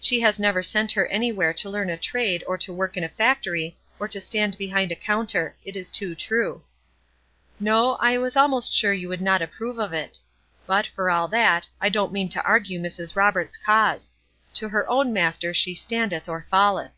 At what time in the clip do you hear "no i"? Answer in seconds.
7.58-8.16